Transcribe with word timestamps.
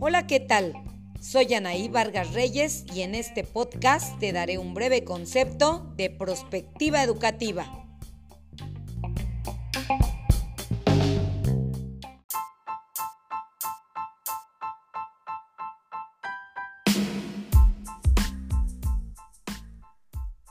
Hola, 0.00 0.26
¿qué 0.26 0.40
tal? 0.40 0.74
Soy 1.22 1.54
Anaí 1.54 1.88
Vargas 1.88 2.34
Reyes 2.34 2.84
y 2.94 3.00
en 3.00 3.14
este 3.14 3.42
podcast 3.42 4.18
te 4.18 4.32
daré 4.32 4.58
un 4.58 4.74
breve 4.74 5.04
concepto 5.04 5.90
de 5.96 6.10
prospectiva 6.10 7.02
educativa. 7.02 7.64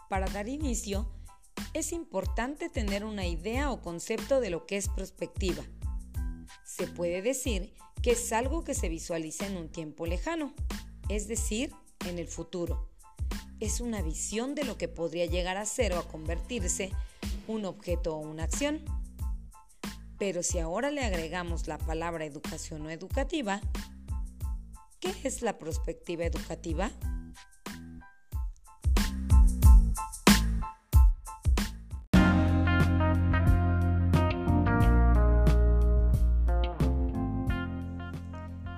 Para 0.10 0.26
dar 0.28 0.50
inicio, 0.50 1.08
es 1.74 1.94
importante 1.94 2.70
tener 2.70 3.06
una 3.06 3.26
idea 3.26 3.72
o 3.72 3.82
concepto 3.82 4.42
de 4.42 4.50
lo 4.50 4.66
que 4.66 4.78
es 4.78 4.90
prospectiva. 4.90 5.64
Se 6.64 6.88
puede 6.88 7.22
decir 7.22 7.74
que 8.02 8.12
es 8.12 8.34
algo 8.34 8.64
que 8.64 8.74
se 8.74 8.90
visualiza 8.90 9.48
en 9.48 9.58
un 9.58 9.70
tiempo 9.70 10.06
lejano, 10.06 10.54
es 11.08 11.28
decir, 11.28 11.72
en 12.08 12.20
el 12.20 12.28
futuro. 12.28 12.90
Es 13.60 13.80
una 13.80 14.02
visión 14.02 14.56
de 14.56 14.64
lo 14.64 14.78
que 14.78 14.88
podría 14.88 15.28
llegar 15.28 15.58
a 15.58 15.66
ser 15.66 15.94
o 15.94 16.00
a 16.00 16.08
convertirse 16.08 16.92
un 17.48 17.66
objeto 17.66 18.16
o 18.16 18.20
una 18.20 18.44
acción. 18.44 18.84
Pero 20.18 20.44
si 20.44 20.60
ahora 20.60 20.92
le 20.92 21.04
agregamos 21.04 21.68
la 21.68 21.78
palabra 21.78 22.26
educación 22.26 22.86
o 22.86 22.90
educativa, 22.90 23.62
¿qué 25.00 25.14
es 25.24 25.42
la 25.42 25.58
prospectiva 25.58 26.26
educativa? 26.26 26.92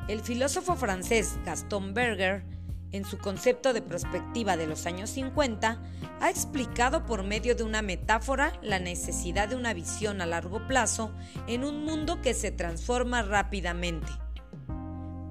El 0.09 0.19
filósofo 0.19 0.75
francés 0.75 1.39
Gaston 1.45 1.93
Berger, 1.93 2.43
en 2.91 3.05
su 3.05 3.17
concepto 3.17 3.71
de 3.71 3.81
perspectiva 3.81 4.57
de 4.57 4.67
los 4.67 4.85
años 4.85 5.09
50, 5.11 5.81
ha 6.19 6.29
explicado 6.29 7.05
por 7.05 7.23
medio 7.23 7.55
de 7.55 7.63
una 7.63 7.81
metáfora 7.81 8.51
la 8.61 8.79
necesidad 8.79 9.47
de 9.47 9.55
una 9.55 9.73
visión 9.73 10.19
a 10.19 10.25
largo 10.25 10.67
plazo 10.67 11.13
en 11.47 11.63
un 11.63 11.85
mundo 11.85 12.21
que 12.21 12.33
se 12.33 12.51
transforma 12.51 13.21
rápidamente. 13.21 14.11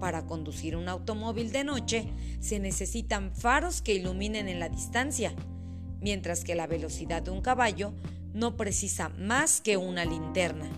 Para 0.00 0.24
conducir 0.24 0.74
un 0.74 0.88
automóvil 0.88 1.52
de 1.52 1.64
noche 1.64 2.08
se 2.40 2.58
necesitan 2.58 3.36
faros 3.36 3.82
que 3.82 3.94
iluminen 3.94 4.48
en 4.48 4.58
la 4.58 4.70
distancia, 4.70 5.34
mientras 6.00 6.44
que 6.44 6.54
la 6.54 6.66
velocidad 6.66 7.22
de 7.22 7.30
un 7.30 7.42
caballo 7.42 7.92
no 8.32 8.56
precisa 8.56 9.10
más 9.10 9.60
que 9.60 9.76
una 9.76 10.06
linterna. 10.06 10.70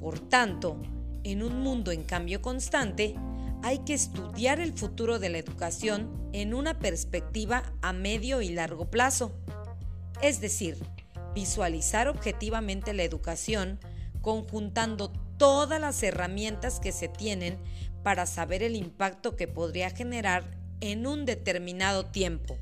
Por 0.00 0.18
tanto, 0.18 0.82
en 1.24 1.42
un 1.42 1.60
mundo 1.60 1.90
en 1.92 2.04
cambio 2.04 2.42
constante, 2.42 3.14
hay 3.62 3.78
que 3.80 3.94
estudiar 3.94 4.60
el 4.60 4.72
futuro 4.72 5.18
de 5.18 5.28
la 5.28 5.38
educación 5.38 6.10
en 6.32 6.52
una 6.54 6.78
perspectiva 6.78 7.62
a 7.80 7.92
medio 7.92 8.42
y 8.42 8.48
largo 8.48 8.90
plazo. 8.90 9.32
Es 10.20 10.40
decir, 10.40 10.78
visualizar 11.34 12.08
objetivamente 12.08 12.92
la 12.92 13.04
educación 13.04 13.78
conjuntando 14.20 15.12
todas 15.36 15.80
las 15.80 16.02
herramientas 16.02 16.80
que 16.80 16.92
se 16.92 17.08
tienen 17.08 17.58
para 18.02 18.26
saber 18.26 18.62
el 18.62 18.76
impacto 18.76 19.36
que 19.36 19.48
podría 19.48 19.90
generar 19.90 20.44
en 20.80 21.06
un 21.06 21.24
determinado 21.24 22.06
tiempo. 22.06 22.56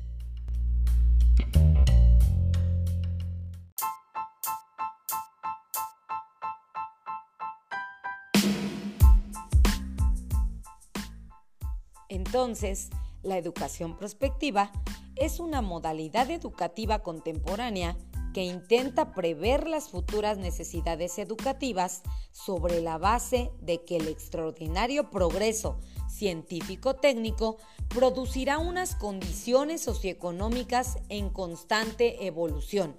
Entonces, 12.11 12.89
la 13.23 13.37
educación 13.37 13.95
prospectiva 13.95 14.69
es 15.15 15.39
una 15.39 15.61
modalidad 15.61 16.29
educativa 16.29 16.99
contemporánea 16.99 17.95
que 18.33 18.43
intenta 18.43 19.13
prever 19.13 19.65
las 19.65 19.87
futuras 19.87 20.37
necesidades 20.37 21.17
educativas 21.19 22.01
sobre 22.33 22.81
la 22.81 22.97
base 22.97 23.49
de 23.61 23.85
que 23.85 23.95
el 23.95 24.09
extraordinario 24.09 25.09
progreso 25.09 25.79
científico-técnico 26.09 27.55
producirá 27.87 28.59
unas 28.59 28.95
condiciones 28.95 29.79
socioeconómicas 29.79 30.97
en 31.07 31.29
constante 31.29 32.25
evolución. 32.25 32.97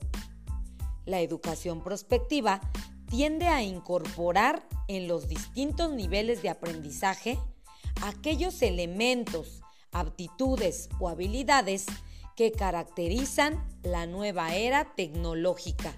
La 1.04 1.20
educación 1.20 1.82
prospectiva 1.82 2.62
tiende 3.10 3.46
a 3.46 3.62
incorporar 3.62 4.66
en 4.88 5.06
los 5.06 5.28
distintos 5.28 5.92
niveles 5.92 6.40
de 6.40 6.48
aprendizaje 6.48 7.38
aquellos 8.02 8.60
elementos, 8.62 9.62
aptitudes 9.92 10.88
o 10.98 11.08
habilidades 11.08 11.86
que 12.36 12.52
caracterizan 12.52 13.64
la 13.82 14.06
nueva 14.06 14.54
era 14.54 14.94
tecnológica. 14.94 15.94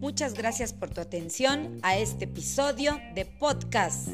Muchas 0.00 0.34
gracias 0.34 0.72
por 0.72 0.90
tu 0.90 1.00
atención 1.00 1.78
a 1.82 1.96
este 1.96 2.24
episodio 2.24 3.00
de 3.14 3.24
podcast. 3.24 4.10